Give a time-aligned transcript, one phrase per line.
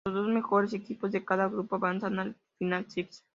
[0.07, 3.23] Los dos mejores equipos de cada grupo avanzan al "Final six".